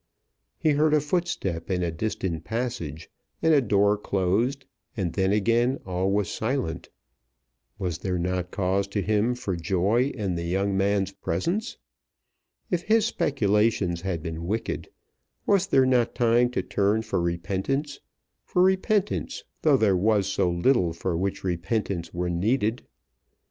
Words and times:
He 0.57 0.71
heard 0.71 0.95
a 0.95 0.99
footstep 0.99 1.69
in 1.69 1.83
a 1.83 1.91
distant 1.91 2.43
passage, 2.43 3.07
and 3.39 3.53
a 3.53 3.61
door 3.61 3.99
closed, 3.99 4.65
and 4.97 5.13
then 5.13 5.31
again 5.31 5.79
all 5.85 6.09
was 6.11 6.27
silent. 6.27 6.89
Was 7.77 7.99
there 7.99 8.17
not 8.17 8.49
cause 8.49 8.87
to 8.87 9.03
him 9.03 9.35
for 9.35 9.55
joy 9.55 10.09
in 10.15 10.33
the 10.33 10.45
young 10.45 10.75
man's 10.75 11.11
presence? 11.11 11.77
If 12.71 12.81
his 12.81 13.05
speculations 13.05 14.01
had 14.01 14.23
been 14.23 14.47
wicked, 14.47 14.89
was 15.45 15.67
there 15.67 15.85
not 15.85 16.15
time 16.15 16.49
to 16.49 16.63
turn 16.63 17.03
for 17.03 17.21
repentance, 17.21 17.99
for 18.43 18.63
repentance, 18.63 19.43
though 19.61 19.77
there 19.77 19.95
was 19.95 20.25
so 20.25 20.49
little 20.49 20.93
for 20.93 21.15
which 21.15 21.43
repentance 21.43 22.11
were 22.11 22.27
needed? 22.31 22.81